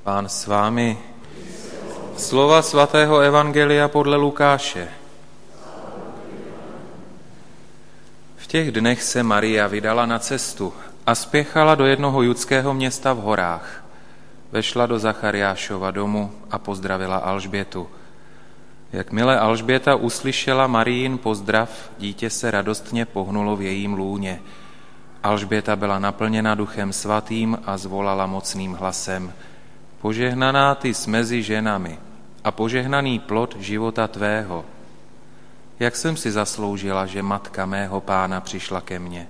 Pán 0.00 0.28
s 0.28 0.46
vámi. 0.46 0.98
Slova 2.16 2.62
svatého 2.62 3.20
Evangelia 3.20 3.88
podle 3.88 4.16
Lukáše. 4.16 4.88
V 8.36 8.46
těch 8.46 8.72
dnech 8.72 9.02
se 9.02 9.22
Maria 9.22 9.66
vydala 9.66 10.06
na 10.06 10.18
cestu 10.18 10.72
a 11.06 11.14
spěchala 11.14 11.74
do 11.74 11.86
jednoho 11.86 12.22
judského 12.22 12.74
města 12.74 13.12
v 13.12 13.18
horách. 13.18 13.84
Vešla 14.52 14.86
do 14.86 14.98
Zachariášova 14.98 15.90
domu 15.90 16.32
a 16.50 16.58
pozdravila 16.58 17.16
Alžbětu. 17.16 17.88
Jakmile 18.92 19.38
Alžběta 19.38 19.94
uslyšela 19.94 20.66
Marijin 20.66 21.18
pozdrav, 21.18 21.90
dítě 21.98 22.30
se 22.30 22.50
radostně 22.50 23.06
pohnulo 23.06 23.56
v 23.56 23.62
jejím 23.62 23.94
lůně. 23.94 24.40
Alžběta 25.22 25.76
byla 25.76 25.98
naplněna 25.98 26.54
duchem 26.54 26.92
svatým 26.92 27.58
a 27.66 27.76
zvolala 27.76 28.26
mocným 28.26 28.72
hlasem– 28.72 29.32
Požehnaná 30.00 30.74
ty 30.74 30.94
s 30.94 31.06
mezi 31.06 31.42
ženami 31.42 31.98
a 32.44 32.50
požehnaný 32.50 33.18
plod 33.18 33.56
života 33.60 34.08
tvého. 34.08 34.64
Jak 35.80 35.96
jsem 35.96 36.16
si 36.16 36.32
zasloužila, 36.32 37.06
že 37.06 37.22
matka 37.22 37.66
mého 37.66 38.00
pána 38.00 38.40
přišla 38.40 38.80
ke 38.80 38.98
mně. 38.98 39.28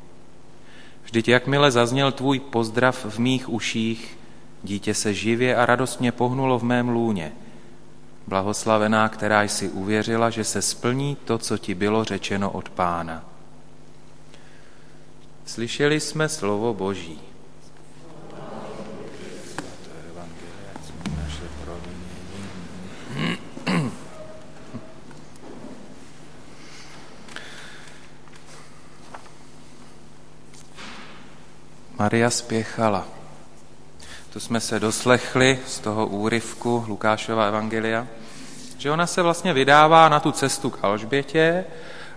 Vždyť 1.05 1.29
jakmile 1.29 1.70
zazněl 1.70 2.12
tvůj 2.12 2.41
pozdrav 2.41 3.05
v 3.05 3.19
mých 3.19 3.48
uších, 3.48 4.19
dítě 4.62 4.95
se 4.95 5.15
živě 5.15 5.56
a 5.56 5.66
radostně 5.66 6.12
pohnulo 6.12 6.59
v 6.59 6.62
mém 6.62 6.88
lůně. 6.88 7.32
Blahoslavená, 8.27 9.09
která 9.09 9.43
jsi 9.43 9.68
uvěřila, 9.68 10.30
že 10.30 10.45
se 10.45 10.62
splní 10.62 11.16
to, 11.24 11.38
co 11.38 11.59
ti 11.59 11.74
bylo 11.74 12.05
řečeno 12.05 12.51
od 12.51 12.68
pána. 12.68 13.24
Slyšeli 15.46 16.01
jsme 16.01 16.29
slovo 16.29 16.74
Boží. 16.74 17.30
Maria 32.01 32.30
spěchala. 32.30 33.04
Tu 34.32 34.40
jsme 34.40 34.60
se 34.60 34.80
doslechli 34.80 35.59
z 35.66 35.79
toho 35.79 36.07
úryvku 36.07 36.84
Lukášova 36.88 37.46
evangelia, 37.46 38.07
že 38.79 38.90
ona 38.90 39.07
se 39.07 39.23
vlastně 39.23 39.52
vydává 39.52 40.09
na 40.09 40.20
tu 40.20 40.32
cestu 40.32 40.70
k 40.70 40.79
Alžbětě 40.82 41.65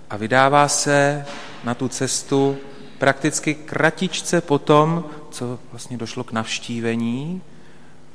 a 0.09 0.17
vydává 0.17 0.67
se 0.67 1.25
na 1.64 1.73
tu 1.73 1.88
cestu 1.88 2.58
prakticky 2.98 3.56
kratičce 3.56 4.42
po 4.42 4.59
tom, 4.59 5.03
co 5.31 5.59
vlastně 5.72 5.97
došlo 5.97 6.23
k 6.23 6.31
navštívení, 6.31 7.42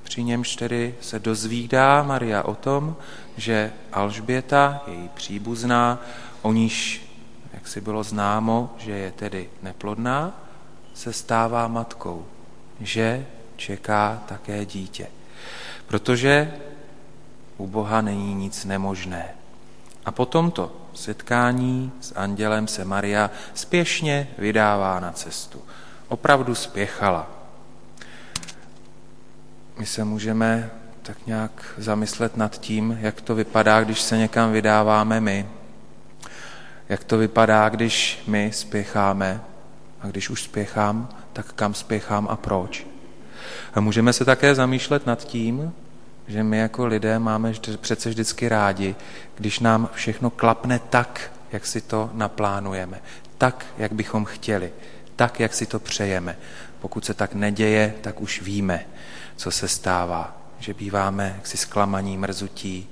při 0.03 0.23
němž 0.23 0.57
tedy 0.57 0.95
se 1.01 1.19
dozvídá 1.19 2.03
Maria 2.03 2.43
o 2.43 2.55
tom, 2.55 2.97
že 3.37 3.73
Alžběta, 3.93 4.83
její 4.87 5.09
příbuzná, 5.15 6.03
o 6.43 6.53
níž, 6.53 7.07
jak 7.53 7.69
si 7.69 7.81
bylo 7.81 8.03
známo, 8.03 8.75
že 8.79 8.93
je 8.93 9.13
tedy 9.13 9.51
neplodná, 9.63 10.48
se 10.99 11.13
stává 11.13 11.69
matkou, 11.69 12.27
že 12.81 13.27
čeká 13.57 14.23
také 14.29 14.65
dítě. 14.65 15.07
Protože 15.87 16.55
u 17.57 17.67
Boha 17.67 18.01
není 18.01 18.35
nic 18.35 18.65
nemožné. 18.65 19.35
A 20.05 20.11
po 20.11 20.27
tomto 20.27 20.77
setkání 20.95 21.93
s 22.01 22.13
andělem 22.17 22.69
se 22.69 22.85
Maria 22.85 23.31
spěšně 23.55 24.29
vydává 24.39 25.01
na 25.01 25.13
cestu. 25.13 25.63
Opravdu 26.09 26.55
spěchala. 26.55 27.31
My 29.79 29.87
se 29.87 30.05
můžeme 30.05 30.71
tak 31.03 31.27
nějak 31.27 31.75
zamyslet 31.77 32.37
nad 32.37 32.61
tím, 32.61 32.99
jak 33.01 33.21
to 33.21 33.35
vypadá, 33.35 33.85
když 33.85 34.01
se 34.01 34.17
někam 34.17 34.53
vydáváme 34.53 35.21
my. 35.21 35.49
Jak 36.89 37.05
to 37.05 37.19
vypadá, 37.19 37.69
když 37.69 38.23
my 38.27 38.51
spěcháme 38.53 39.41
a 40.01 40.07
když 40.07 40.31
už 40.31 40.43
spěchám, 40.43 41.09
tak 41.33 41.53
kam 41.53 41.75
spěchám 41.75 42.29
a 42.31 42.37
proč? 42.37 42.87
A 43.75 43.81
můžeme 43.81 44.13
se 44.13 44.25
také 44.25 44.55
zamýšlet 44.55 45.07
nad 45.07 45.25
tím, 45.25 45.73
že 46.29 46.43
my 46.43 46.59
jako 46.59 46.87
lidé 46.87 47.19
máme 47.19 47.53
přece 47.81 48.09
vždycky 48.09 48.49
rádi, 48.49 48.97
když 49.35 49.61
nám 49.61 49.91
všechno 49.95 50.31
klapne 50.31 50.81
tak, 50.91 51.33
jak 51.53 51.67
si 51.67 51.81
to 51.81 52.11
naplánujeme, 52.13 53.01
tak, 53.39 53.67
jak 53.79 53.93
bychom 53.93 54.25
chtěli, 54.25 54.73
tak, 55.17 55.41
jak 55.41 55.55
si 55.55 55.67
to 55.67 55.79
přejeme. 55.79 56.37
Pokud 56.81 57.05
se 57.05 57.15
tak 57.15 57.35
neděje, 57.35 57.95
tak 58.01 58.21
už 58.21 58.43
víme, 58.43 58.87
co 59.37 59.51
se 59.51 59.69
stává, 59.69 60.37
že 60.59 60.75
býváme 60.75 61.35
jaksi 61.37 61.57
zklamaní, 61.57 62.19
mrzutí, 62.19 62.89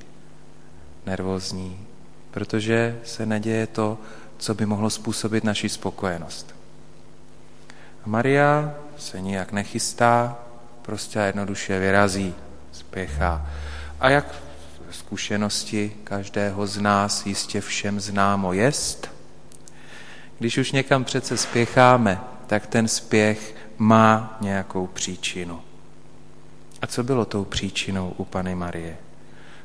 nervózní, 1.06 1.86
protože 2.30 3.00
se 3.04 3.26
neděje 3.26 3.66
to, 3.66 3.98
co 4.38 4.54
by 4.54 4.66
mohlo 4.66 4.90
způsobit 4.90 5.44
naši 5.44 5.68
spokojenost. 5.68 6.55
Maria 8.06 8.74
se 8.96 9.20
nijak 9.20 9.52
nechystá, 9.52 10.38
prostě 10.82 11.18
jednoduše 11.18 11.78
vyrazí, 11.78 12.34
spěchá. 12.72 13.46
A 14.00 14.10
jak 14.10 14.34
zkušenosti 14.90 15.92
každého 16.04 16.66
z 16.66 16.78
nás 16.78 17.26
jistě 17.26 17.60
všem 17.60 18.00
známo 18.00 18.52
jest, 18.52 19.10
když 20.38 20.58
už 20.58 20.72
někam 20.72 21.04
přece 21.04 21.36
spěcháme, 21.36 22.20
tak 22.46 22.66
ten 22.66 22.88
spěch 22.88 23.54
má 23.78 24.36
nějakou 24.40 24.86
příčinu. 24.86 25.60
A 26.82 26.86
co 26.86 27.04
bylo 27.04 27.24
tou 27.24 27.44
příčinou 27.44 28.14
u 28.16 28.24
Pany 28.24 28.54
Marie? 28.54 28.96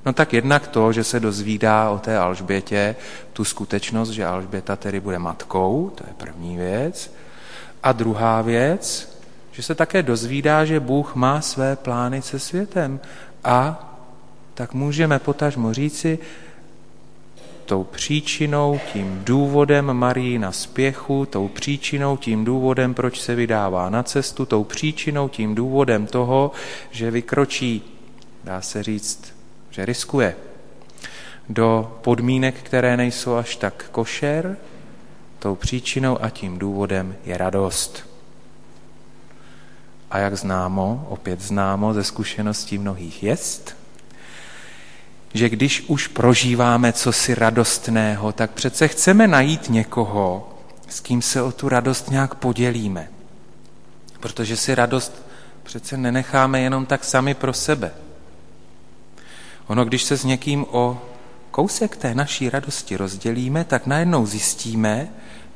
No 0.06 0.14
tak 0.14 0.34
jednak 0.34 0.68
to, 0.68 0.94
že 0.94 1.04
se 1.04 1.20
dozvídá 1.20 1.90
o 1.90 2.00
té 2.00 2.18
Alžbětě 2.18 2.96
tu 3.34 3.46
skutečnost, 3.46 4.10
že 4.10 4.26
Alžběta 4.26 4.76
tedy 4.76 5.00
bude 5.00 5.20
matkou, 5.20 5.92
to 5.96 6.04
je 6.08 6.14
první 6.14 6.58
věc. 6.58 7.14
A 7.84 7.92
druhá 7.92 8.42
věc, 8.42 9.12
že 9.52 9.64
se 9.64 9.76
také 9.76 10.04
dozvídá, 10.04 10.66
že 10.66 10.80
Bůh 10.80 11.16
má 11.16 11.42
své 11.42 11.76
plány 11.76 12.22
se 12.22 12.40
světem. 12.40 13.00
A 13.44 13.88
tak 14.54 14.74
můžeme 14.74 15.20
potažmo 15.20 15.74
říci, 15.74 16.20
tou 17.66 17.84
příčinou, 17.84 18.80
tím 18.94 19.22
důvodem 19.24 19.94
Marii 19.94 20.40
na 20.40 20.52
spěchu, 20.52 21.26
tou 21.26 21.48
příčinou, 21.48 22.18
tím 22.18 22.46
důvodem, 22.46 22.94
proč 22.94 23.22
se 23.22 23.36
vydává 23.36 23.90
na 23.90 24.04
cestu, 24.04 24.46
tou 24.46 24.64
příčinou, 24.64 25.30
tím 25.30 25.56
důvodem 25.56 26.08
toho, 26.08 26.52
že 26.92 27.12
vykročí, 27.12 27.98
dá 28.44 28.62
se 28.62 28.84
říct, 28.84 29.36
že 29.70 29.86
riskuje 29.86 30.36
do 31.50 31.98
podmínek, 32.02 32.56
které 32.56 32.98
nejsou 32.98 33.36
až 33.36 33.56
tak 33.56 33.86
košer, 33.92 34.58
Tou 35.42 35.56
příčinou 35.56 36.24
a 36.24 36.30
tím 36.30 36.60
důvodem 36.60 37.16
je 37.26 37.38
radost. 37.38 38.10
A 40.12 40.18
jak 40.18 40.38
známo, 40.38 41.08
opět 41.10 41.42
známo 41.42 41.94
ze 41.94 42.04
zkušeností 42.04 42.78
mnohých 42.78 43.24
jest, 43.24 43.78
že 45.34 45.50
když 45.50 45.84
už 45.88 46.08
prožíváme 46.08 46.94
cosi 46.94 47.36
radostného, 47.36 48.32
tak 48.32 48.52
přece 48.52 48.88
chceme 48.88 49.28
najít 49.28 49.70
někoho, 49.70 50.58
s 50.88 51.00
kým 51.00 51.22
se 51.22 51.42
o 51.42 51.52
tu 51.52 51.70
radost 51.70 52.12
nějak 52.12 52.36
podělíme. 52.36 53.08
Protože 54.20 54.58
si 54.58 54.76
radost 54.76 55.26
přece 55.64 55.98
nenecháme 55.98 56.62
jenom 56.62 56.86
tak 56.86 57.04
sami 57.04 57.34
pro 57.34 57.54
sebe. 57.54 57.92
Ono, 59.68 59.86
když 59.86 60.04
se 60.04 60.18
s 60.18 60.24
někým 60.24 60.66
o 60.70 61.02
kousek 61.52 61.96
té 61.96 62.16
naší 62.16 62.50
radosti 62.50 62.98
rozdělíme, 62.98 63.64
tak 63.64 63.88
najednou 63.88 64.26
zjistíme, 64.26 65.10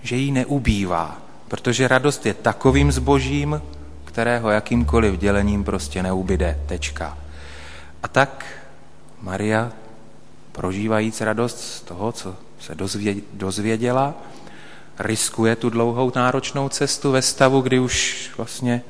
že 0.05 0.15
jí 0.15 0.31
neubývá, 0.31 1.17
protože 1.47 1.87
radost 1.87 2.25
je 2.25 2.33
takovým 2.33 2.91
zbožím, 2.91 3.61
kterého 4.05 4.49
jakýmkoliv 4.49 5.19
dělením 5.19 5.63
prostě 5.63 6.03
neubyde. 6.03 6.59
Tečka. 6.65 7.17
A 8.03 8.07
tak 8.07 8.45
Maria, 9.21 9.71
prožívajíc 10.51 11.21
radost 11.21 11.59
z 11.59 11.81
toho, 11.81 12.11
co 12.11 12.35
se 12.59 12.75
dozvěděla, 13.33 14.13
riskuje 14.99 15.55
tu 15.55 15.69
dlouhou 15.69 16.11
náročnou 16.15 16.69
cestu 16.69 17.11
ve 17.11 17.21
stavu, 17.21 17.61
kdy 17.61 17.79
už 17.79 18.29
vlastně 18.37 18.81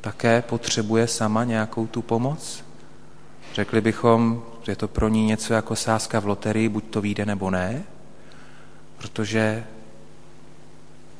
také 0.00 0.42
potřebuje 0.42 1.06
sama 1.06 1.44
nějakou 1.44 1.86
tu 1.86 2.02
pomoc. 2.02 2.64
Řekli 3.54 3.80
bychom, 3.80 4.42
je 4.66 4.76
to 4.76 4.88
pro 4.88 5.08
ní 5.08 5.26
něco 5.26 5.54
jako 5.54 5.76
sázka 5.76 6.20
v 6.20 6.26
loterii, 6.26 6.68
buď 6.68 6.84
to 6.84 7.00
vyjde 7.00 7.26
nebo 7.26 7.50
ne, 7.50 7.82
protože 8.98 9.64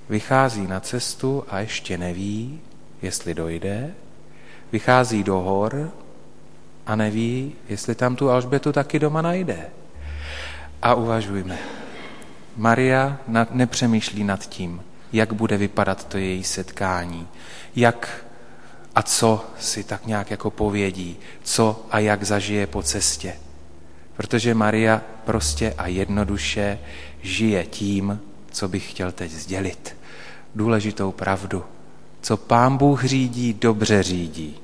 vychází 0.08 0.66
na 0.66 0.80
cestu 0.80 1.44
a 1.48 1.60
ještě 1.60 1.98
neví, 1.98 2.60
jestli 3.02 3.34
dojde, 3.34 3.94
vychází 4.72 5.24
do 5.24 5.38
hor 5.38 5.90
a 6.86 6.96
neví, 6.96 7.52
jestli 7.68 7.94
tam 7.94 8.16
tu 8.16 8.30
Alžbětu 8.30 8.72
taky 8.72 8.98
doma 8.98 9.22
najde. 9.22 9.66
A 10.82 10.94
uvažujme. 10.94 11.58
Maria 12.56 13.18
nepřemýšlí 13.50 14.24
nad 14.24 14.46
tím, 14.46 14.82
jak 15.12 15.32
bude 15.32 15.56
vypadat 15.56 16.04
to 16.04 16.18
její 16.18 16.44
setkání, 16.44 17.28
jak 17.76 18.24
a 18.94 19.02
co 19.02 19.44
si 19.58 19.84
tak 19.84 20.06
nějak 20.06 20.30
jako 20.30 20.50
povědí, 20.50 21.16
co 21.42 21.86
a 21.90 21.98
jak 21.98 22.24
zažije 22.24 22.66
po 22.66 22.82
cestě. 22.82 23.34
Protože 24.16 24.54
Maria 24.54 25.02
prostě 25.24 25.74
a 25.78 25.86
jednoduše 25.86 26.78
žije 27.22 27.64
tím, 27.64 28.20
co 28.52 28.68
bych 28.68 28.90
chtěl 28.90 29.12
teď 29.12 29.30
sdělit. 29.30 29.96
Důležitou 30.54 31.12
pravdu. 31.12 31.64
Co 32.20 32.36
pán 32.36 32.76
Bůh 32.76 33.04
řídí, 33.04 33.52
dobře 33.52 34.02
řídí. 34.02 34.56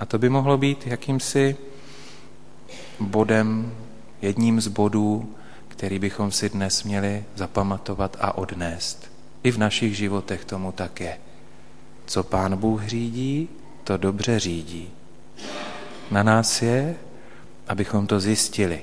A 0.00 0.06
to 0.06 0.18
by 0.18 0.28
mohlo 0.28 0.58
být 0.58 0.86
jakýmsi 0.86 1.56
bodem, 3.00 3.74
jedním 4.22 4.60
z 4.60 4.68
bodů, 4.68 5.34
který 5.68 5.98
bychom 5.98 6.32
si 6.32 6.48
dnes 6.48 6.84
měli 6.84 7.24
zapamatovat 7.34 8.16
a 8.20 8.38
odnést. 8.38 9.12
I 9.42 9.50
v 9.50 9.58
našich 9.58 9.96
životech 9.96 10.44
tomu 10.44 10.72
tak 10.72 11.00
je. 11.00 11.18
Co 12.06 12.22
pán 12.22 12.56
Bůh 12.56 12.86
řídí, 12.86 13.48
to 13.84 13.96
dobře 13.96 14.38
řídí. 14.38 14.90
Na 16.10 16.22
nás 16.22 16.62
je, 16.62 16.96
abychom 17.68 18.06
to 18.06 18.20
zjistili. 18.20 18.82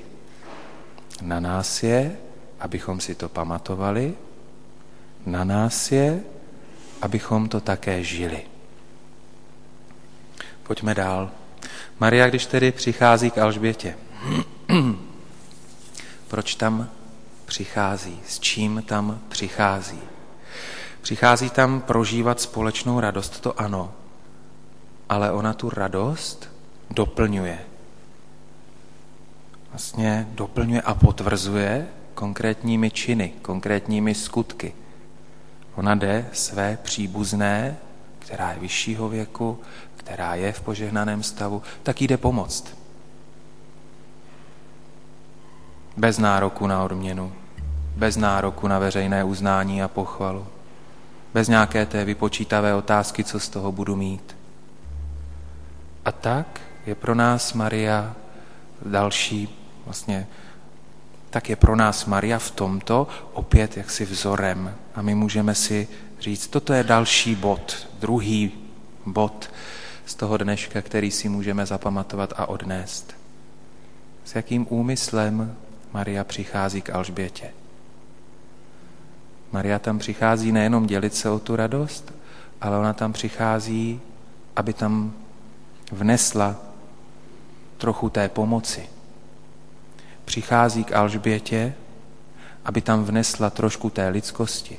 Na 1.22 1.40
nás 1.40 1.82
je, 1.82 2.16
abychom 2.60 3.00
si 3.00 3.14
to 3.14 3.28
pamatovali. 3.28 4.14
Na 5.26 5.44
nás 5.44 5.92
je, 5.92 6.20
abychom 7.02 7.48
to 7.48 7.60
také 7.60 8.04
žili. 8.04 8.42
Pojďme 10.62 10.94
dál. 10.94 11.30
Maria, 12.00 12.28
když 12.28 12.46
tedy 12.46 12.72
přichází 12.72 13.30
k 13.30 13.38
Alžbětě, 13.38 13.96
proč 16.28 16.54
tam 16.54 16.88
přichází? 17.44 18.20
S 18.26 18.40
čím 18.40 18.82
tam 18.86 19.20
přichází? 19.28 20.00
Přichází 21.00 21.50
tam 21.50 21.80
prožívat 21.80 22.40
společnou 22.40 23.00
radost, 23.00 23.40
to 23.40 23.60
ano, 23.60 23.92
ale 25.08 25.32
ona 25.32 25.52
tu 25.52 25.70
radost 25.70 26.50
doplňuje. 26.90 27.58
Vlastně 29.70 30.28
doplňuje 30.30 30.82
a 30.82 30.94
potvrzuje 30.94 31.88
konkrétními 32.20 32.90
činy, 32.90 33.32
konkrétními 33.42 34.14
skutky. 34.14 34.74
Ona 35.74 35.94
jde 35.94 36.28
své 36.32 36.78
příbuzné, 36.82 37.76
která 38.18 38.52
je 38.52 38.58
vyššího 38.58 39.08
věku, 39.08 39.58
která 39.96 40.34
je 40.34 40.52
v 40.52 40.60
požehnaném 40.60 41.22
stavu, 41.22 41.62
tak 41.82 42.02
jde 42.02 42.16
pomoct. 42.16 42.76
Bez 45.96 46.18
nároku 46.18 46.66
na 46.66 46.84
odměnu, 46.84 47.32
bez 47.96 48.16
nároku 48.16 48.68
na 48.68 48.78
veřejné 48.78 49.24
uznání 49.24 49.82
a 49.82 49.88
pochvalu, 49.88 50.46
bez 51.34 51.48
nějaké 51.48 51.86
té 51.86 52.04
vypočítavé 52.04 52.74
otázky, 52.74 53.24
co 53.24 53.40
z 53.40 53.48
toho 53.48 53.72
budu 53.72 53.96
mít. 53.96 54.36
A 56.04 56.12
tak 56.12 56.60
je 56.86 56.94
pro 56.94 57.14
nás 57.14 57.52
Maria 57.52 58.14
další, 58.86 59.48
vlastně, 59.84 60.26
tak 61.30 61.48
je 61.48 61.56
pro 61.56 61.76
nás 61.76 62.06
Maria 62.06 62.38
v 62.38 62.50
tomto 62.50 63.08
opět 63.32 63.76
jaksi 63.76 64.04
vzorem. 64.04 64.74
A 64.94 65.02
my 65.02 65.14
můžeme 65.14 65.54
si 65.54 65.88
říct, 66.20 66.46
toto 66.46 66.72
je 66.72 66.84
další 66.84 67.34
bod, 67.34 67.88
druhý 68.00 68.52
bod 69.06 69.50
z 70.06 70.14
toho 70.14 70.36
dneška, 70.36 70.82
který 70.82 71.10
si 71.10 71.28
můžeme 71.28 71.66
zapamatovat 71.66 72.32
a 72.36 72.46
odnést. 72.46 73.14
S 74.24 74.34
jakým 74.34 74.66
úmyslem 74.70 75.56
Maria 75.92 76.24
přichází 76.24 76.82
k 76.82 76.90
Alžbětě. 76.90 77.50
Maria 79.52 79.78
tam 79.78 79.98
přichází 79.98 80.52
nejenom 80.52 80.86
dělit 80.86 81.14
se 81.14 81.30
o 81.30 81.38
tu 81.38 81.56
radost, 81.56 82.12
ale 82.60 82.78
ona 82.78 82.92
tam 82.92 83.12
přichází, 83.12 84.00
aby 84.56 84.72
tam 84.72 85.12
vnesla 85.92 86.56
trochu 87.78 88.10
té 88.10 88.28
pomoci. 88.28 88.88
Přichází 90.24 90.84
k 90.84 90.92
Alžbětě, 90.92 91.74
aby 92.64 92.80
tam 92.80 93.04
vnesla 93.04 93.50
trošku 93.50 93.90
té 93.90 94.08
lidskosti. 94.08 94.78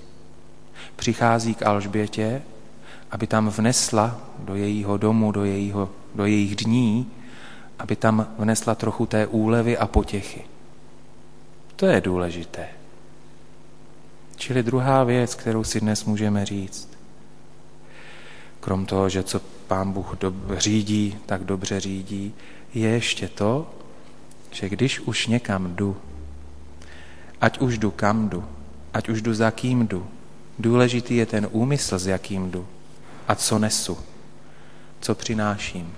Přichází 0.95 1.55
k 1.55 1.65
Alžbětě, 1.65 2.41
aby 3.11 3.27
tam 3.27 3.49
vnesla 3.49 4.21
do 4.39 4.55
jejího 4.55 4.97
domu, 4.97 5.31
do, 5.31 5.45
jejího, 5.45 5.89
do 6.15 6.25
jejich 6.25 6.55
dní, 6.55 7.11
aby 7.79 7.95
tam 7.95 8.27
vnesla 8.37 8.75
trochu 8.75 9.05
té 9.05 9.27
úlevy 9.27 9.77
a 9.77 9.87
potěchy. 9.87 10.41
To 11.75 11.85
je 11.85 12.01
důležité. 12.01 12.67
Čili 14.35 14.63
druhá 14.63 15.03
věc, 15.03 15.35
kterou 15.35 15.63
si 15.63 15.81
dnes 15.81 16.05
můžeme 16.05 16.45
říct. 16.45 16.89
Krom 18.59 18.85
toho, 18.85 19.09
že 19.09 19.23
co 19.23 19.41
pán 19.67 19.91
Bůh 19.91 20.15
řídí, 20.57 21.17
tak 21.25 21.43
dobře 21.43 21.79
řídí, 21.79 22.33
je 22.73 22.89
ještě 22.89 23.27
to, 23.27 23.73
že 24.51 24.69
když 24.69 24.99
už 24.99 25.27
někam 25.27 25.75
jdu, 25.75 25.97
ať 27.41 27.59
už 27.59 27.77
jdu 27.77 27.91
kam 27.91 28.29
jdu, 28.29 28.45
ať 28.93 29.09
už 29.09 29.21
jdu 29.21 29.33
za 29.33 29.51
kým 29.51 29.87
jdu, 29.87 30.07
důležitý 30.59 31.15
je 31.15 31.25
ten 31.25 31.47
úmysl, 31.51 31.99
s 31.99 32.07
jakým 32.07 32.51
jdu 32.51 32.67
a 33.27 33.35
co 33.35 33.59
nesu, 33.59 33.97
co 35.01 35.15
přináším. 35.15 35.93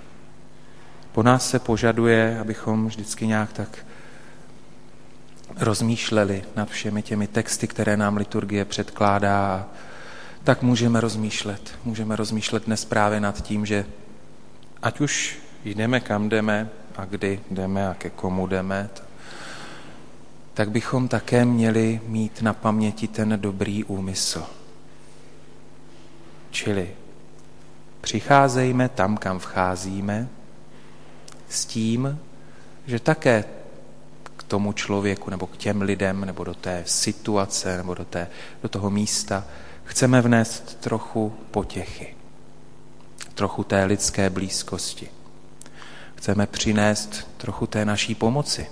Po 1.12 1.22
nás 1.22 1.50
se 1.50 1.58
požaduje, 1.58 2.38
abychom 2.40 2.86
vždycky 2.86 3.26
nějak 3.26 3.52
tak 3.52 3.86
rozmýšleli 5.56 6.44
nad 6.56 6.68
všemi 6.68 7.02
těmi 7.02 7.26
texty, 7.26 7.66
které 7.66 7.96
nám 7.96 8.16
liturgie 8.16 8.64
předkládá, 8.64 9.68
tak 10.44 10.62
můžeme 10.62 11.00
rozmýšlet. 11.00 11.78
Můžeme 11.84 12.16
rozmýšlet 12.16 12.64
dnes 12.66 12.84
právě 12.84 13.20
nad 13.20 13.42
tím, 13.42 13.66
že 13.66 13.86
ať 14.82 15.00
už 15.00 15.38
jdeme 15.64 16.00
kam 16.00 16.28
jdeme 16.28 16.70
a 16.96 17.04
kdy 17.04 17.40
jdeme 17.50 17.88
a 17.88 17.94
ke 17.94 18.10
komu 18.10 18.46
jdeme, 18.46 18.90
tak 20.54 20.70
bychom 20.70 21.08
také 21.08 21.44
měli 21.44 22.00
mít 22.06 22.42
na 22.42 22.52
paměti 22.52 23.08
ten 23.08 23.40
dobrý 23.40 23.84
úmysl. 23.84 24.46
Čili 26.50 26.90
přicházejme 28.00 28.88
tam, 28.88 29.16
kam 29.16 29.38
vcházíme, 29.38 30.28
s 31.48 31.66
tím, 31.66 32.18
že 32.86 33.00
také 33.00 33.44
tomu 34.48 34.72
člověku 34.72 35.30
nebo 35.30 35.46
k 35.46 35.56
těm 35.56 35.82
lidem 35.82 36.24
nebo 36.24 36.44
do 36.44 36.54
té 36.54 36.82
situace 36.86 37.76
nebo 37.76 37.94
do, 37.94 38.04
té, 38.04 38.28
do 38.62 38.68
toho 38.68 38.90
místa 38.90 39.44
chceme 39.84 40.22
vnést 40.22 40.80
trochu 40.80 41.34
potěchy, 41.50 42.16
trochu 43.34 43.64
té 43.64 43.84
lidské 43.84 44.30
blízkosti. 44.30 45.08
Chceme 46.24 46.46
přinést 46.46 47.28
trochu 47.36 47.66
té 47.66 47.84
naší 47.84 48.14
pomoci. 48.14 48.66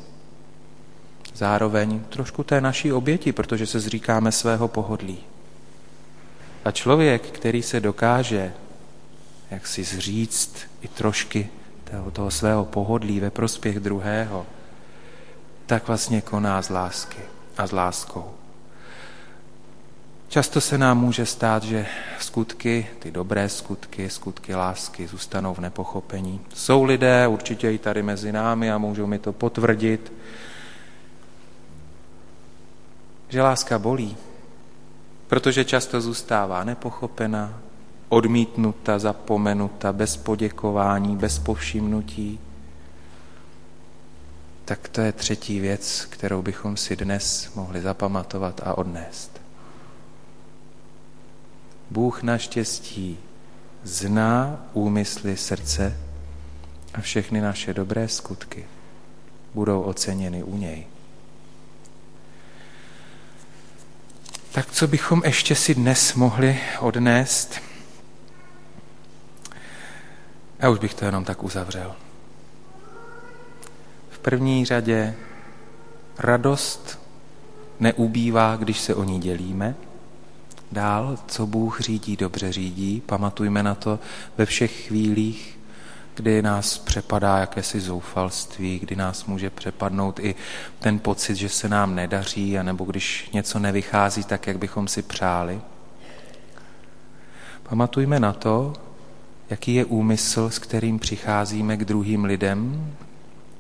Zároveň 1.35 2.01
trošku 2.01 2.43
té 2.45 2.61
naší 2.61 2.93
oběti, 2.93 3.33
protože 3.33 3.67
se 3.67 3.81
zříkáme 3.81 4.33
svého 4.33 4.69
pohodlí. 4.69 5.19
A 6.65 6.71
člověk, 6.71 7.23
který 7.31 7.63
se 7.63 7.81
dokáže 7.81 8.53
jak 9.51 9.67
si 9.67 9.85
zříct 9.85 10.57
i 10.83 10.89
trošky 10.89 11.49
toho, 11.91 12.11
toho 12.11 12.31
svého 12.31 12.65
pohodlí 12.65 13.21
ve 13.21 13.31
prospěch 13.31 13.81
druhého, 13.81 14.47
tak 15.67 15.87
vlastně 15.87 16.21
koná 16.21 16.63
z 16.63 16.69
lásky 16.69 17.21
a 17.57 17.67
s 17.67 17.73
láskou. 17.73 18.35
Často 20.33 20.61
se 20.61 20.79
nám 20.79 21.01
může 21.01 21.27
stát, 21.27 21.63
že 21.63 21.87
skutky, 22.19 22.87
ty 22.99 23.11
dobré 23.11 23.49
skutky, 23.49 24.11
skutky 24.11 24.55
lásky 24.55 25.07
zůstanou 25.07 25.55
v 25.55 25.59
nepochopení. 25.59 26.41
Jsou 26.55 26.85
lidé, 26.85 27.27
určitě 27.29 27.73
i 27.73 27.79
tady 27.79 28.03
mezi 28.03 28.33
námi 28.33 28.73
a 28.73 28.79
můžou 28.79 29.07
mi 29.07 29.19
to 29.19 29.33
potvrdit, 29.33 30.13
že 33.29 33.43
láska 33.43 33.79
bolí, 33.79 34.17
protože 35.29 35.65
často 35.65 36.01
zůstává 36.01 36.65
nepochopena, 36.65 37.61
odmítnuta, 38.09 38.99
zapomenuta, 38.99 39.93
bez 39.93 40.17
poděkování, 40.17 41.17
bez 41.17 41.39
povšimnutí 41.39 42.39
tak 44.65 44.89
to 44.89 45.01
je 45.01 45.13
třetí 45.13 45.61
věc, 45.61 46.07
kterou 46.11 46.43
bychom 46.43 46.77
si 46.77 46.97
dnes 46.97 47.55
mohli 47.55 47.81
zapamatovat 47.81 48.61
a 48.65 48.79
odnést. 48.79 49.42
Bůh 51.93 52.23
naštěstí 52.23 53.19
zná 53.83 54.67
úmysly 54.73 55.37
srdce 55.37 55.99
a 56.95 57.01
všechny 57.01 57.41
naše 57.41 57.75
dobré 57.75 58.09
skutky 58.09 58.67
budou 59.55 59.83
oceněny 59.83 60.43
u 60.43 60.57
něj. 60.57 60.87
Tak 64.53 64.71
co 64.71 64.89
bychom 64.89 65.23
ještě 65.25 65.55
si 65.55 65.75
dnes 65.75 66.15
mohli 66.15 66.61
odnést? 66.81 67.61
Já 70.59 70.71
už 70.71 70.79
bych 70.79 70.95
to 70.95 71.05
jenom 71.05 71.25
tak 71.25 71.43
uzavřel 71.43 71.95
první 74.23 74.65
řadě 74.65 75.15
radost 76.19 76.99
neubývá, 77.81 78.57
když 78.57 78.81
se 78.81 78.95
o 78.95 79.05
ní 79.05 79.21
dělíme. 79.21 79.75
Dál, 80.73 81.19
co 81.27 81.47
Bůh 81.47 81.81
řídí, 81.81 82.17
dobře 82.17 82.53
řídí. 82.53 83.03
Pamatujme 83.07 83.63
na 83.63 83.75
to 83.75 83.99
ve 84.39 84.47
všech 84.47 84.87
chvílích, 84.87 85.59
kdy 86.15 86.43
nás 86.43 86.79
přepadá 86.79 87.39
jakési 87.39 87.81
zoufalství, 87.81 88.79
kdy 88.79 88.97
nás 88.97 89.25
může 89.25 89.51
přepadnout 89.51 90.19
i 90.19 90.35
ten 90.79 90.99
pocit, 90.99 91.35
že 91.35 91.49
se 91.49 91.69
nám 91.69 91.95
nedaří, 91.95 92.59
anebo 92.59 92.85
když 92.85 93.31
něco 93.33 93.59
nevychází 93.59 94.25
tak, 94.25 94.47
jak 94.47 94.59
bychom 94.59 94.89
si 94.89 95.03
přáli. 95.03 95.61
Pamatujme 97.69 98.21
na 98.21 98.33
to, 98.33 98.73
jaký 99.51 99.75
je 99.75 99.85
úmysl, 99.85 100.51
s 100.51 100.59
kterým 100.59 100.99
přicházíme 100.99 101.77
k 101.77 101.85
druhým 101.85 102.25
lidem, 102.25 102.93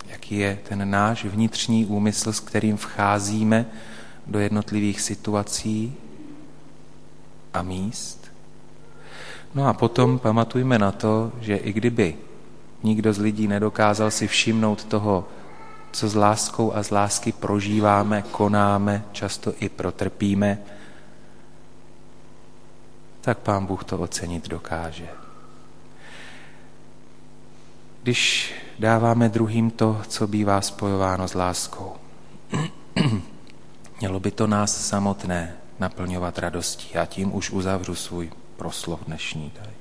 jaký 0.08 0.38
je 0.38 0.58
ten 0.68 0.90
náš 0.90 1.24
vnitřní 1.24 1.86
úmysl, 1.86 2.32
s 2.32 2.40
kterým 2.40 2.76
vcházíme 2.76 3.66
do 4.26 4.38
jednotlivých 4.38 5.00
situací 5.00 5.94
a 7.54 7.62
míst. 7.62 8.32
No 9.54 9.68
a 9.68 9.72
potom 9.72 10.18
pamatujme 10.18 10.78
na 10.78 10.92
to, 10.92 11.32
že 11.40 11.56
i 11.56 11.72
kdyby 11.72 12.16
nikdo 12.82 13.12
z 13.12 13.18
lidí 13.18 13.48
nedokázal 13.48 14.10
si 14.10 14.28
všimnout 14.28 14.84
toho, 14.84 15.28
co 15.92 16.08
s 16.08 16.14
láskou 16.14 16.72
a 16.74 16.82
z 16.82 16.90
lásky 16.90 17.32
prožíváme, 17.32 18.22
konáme, 18.22 19.04
často 19.12 19.52
i 19.60 19.68
protrpíme, 19.68 20.58
tak 23.20 23.38
pán 23.38 23.66
Bůh 23.66 23.84
to 23.84 23.98
ocenit 23.98 24.48
dokáže. 24.48 25.08
Když 28.02 28.54
dáváme 28.78 29.28
druhým 29.28 29.70
to, 29.70 30.00
co 30.08 30.26
bývá 30.26 30.60
spojováno 30.60 31.28
s 31.28 31.34
láskou, 31.34 31.96
mělo 34.00 34.20
by 34.20 34.30
to 34.30 34.46
nás 34.46 34.86
samotné 34.86 35.61
naplňovat 35.82 36.38
radostí. 36.38 36.88
Já 36.94 37.06
tím 37.06 37.34
už 37.34 37.50
uzavřu 37.50 37.94
svůj 37.94 38.32
proslov 38.56 39.04
dnešní. 39.04 39.50
Tady. 39.50 39.74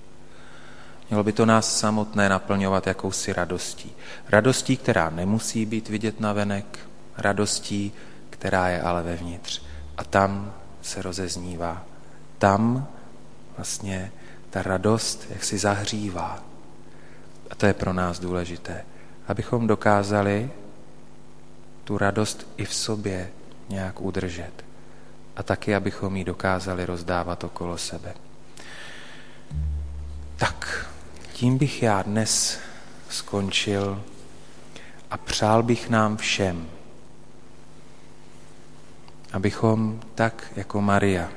Mělo 1.09 1.23
by 1.23 1.31
to 1.31 1.45
nás 1.45 1.79
samotné 1.79 2.29
naplňovat 2.29 2.87
jakousi 2.87 3.33
radostí. 3.33 3.91
Radostí, 4.29 4.77
která 4.77 5.09
nemusí 5.09 5.65
být 5.65 5.89
vidět 5.89 6.19
na 6.19 6.33
venek, 6.33 6.79
radostí, 7.17 7.93
která 8.29 8.69
je 8.69 8.81
ale 8.81 9.03
vevnitř. 9.03 9.61
A 9.97 10.03
tam 10.03 10.53
se 10.81 11.01
rozeznívá. 11.01 11.85
Tam 12.37 12.87
vlastně 13.57 14.11
ta 14.49 14.63
radost 14.63 15.27
jak 15.29 15.43
si 15.43 15.57
zahřívá. 15.57 16.43
A 17.49 17.55
to 17.55 17.65
je 17.65 17.73
pro 17.73 17.93
nás 17.93 18.19
důležité, 18.19 18.85
abychom 19.27 19.67
dokázali 19.67 20.51
tu 21.83 21.97
radost 21.97 22.47
i 22.57 22.65
v 22.65 22.73
sobě 22.73 23.29
nějak 23.69 24.01
udržet. 24.01 24.70
A 25.35 25.43
taky, 25.43 25.75
abychom 25.75 26.15
ji 26.15 26.23
dokázali 26.23 26.85
rozdávat 26.85 27.43
okolo 27.43 27.77
sebe. 27.77 28.13
Tak, 30.37 30.89
tím 31.33 31.57
bych 31.57 31.83
já 31.83 32.01
dnes 32.01 32.59
skončil 33.09 34.03
a 35.11 35.17
přál 35.17 35.63
bych 35.63 35.89
nám 35.89 36.17
všem, 36.17 36.69
abychom 39.33 39.99
tak 40.15 40.51
jako 40.55 40.81
Maria, 40.81 41.29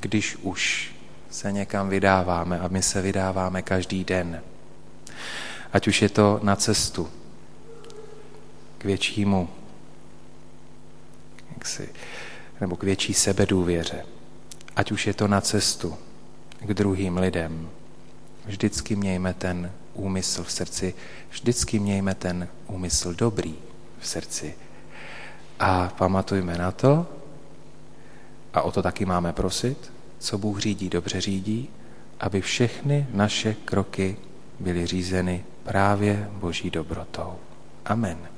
když 0.00 0.36
už 0.36 0.92
se 1.30 1.52
někam 1.52 1.88
vydáváme 1.88 2.60
a 2.60 2.68
my 2.68 2.82
se 2.82 3.02
vydáváme 3.02 3.62
každý 3.62 4.04
den, 4.04 4.42
ať 5.72 5.88
už 5.88 6.02
je 6.02 6.08
to 6.08 6.40
na 6.42 6.56
cestu 6.56 7.10
k 8.78 8.84
většímu, 8.84 9.48
jaksi, 11.54 11.88
nebo 12.62 12.76
k 12.76 12.82
větší 12.82 13.14
sebedůvěře, 13.14 14.06
ať 14.76 14.92
už 14.92 15.06
je 15.06 15.14
to 15.14 15.28
na 15.28 15.40
cestu 15.40 15.96
k 16.60 16.74
druhým 16.74 17.18
lidem, 17.18 17.68
vždycky 18.46 18.96
mějme 18.96 19.34
ten 19.34 19.70
úmysl 19.94 20.44
v 20.44 20.52
srdci, 20.52 20.94
vždycky 21.30 21.78
mějme 21.78 22.14
ten 22.14 22.48
úmysl 22.66 23.14
dobrý 23.14 23.54
v 23.98 24.08
srdci. 24.08 24.54
A 25.58 25.92
pamatujme 25.98 26.58
na 26.58 26.70
to, 26.70 27.06
a 28.54 28.62
o 28.62 28.70
to 28.72 28.82
taky 28.82 29.04
máme 29.04 29.32
prosit, 29.32 29.92
co 30.18 30.38
Bůh 30.38 30.60
řídí, 30.60 30.88
dobře 30.88 31.20
řídí, 31.20 31.68
aby 32.20 32.40
všechny 32.40 33.06
naše 33.14 33.54
kroky 33.54 34.16
byly 34.60 34.86
řízeny 34.86 35.44
právě 35.64 36.30
Boží 36.32 36.70
dobrotou. 36.70 37.34
Amen. 37.84 38.31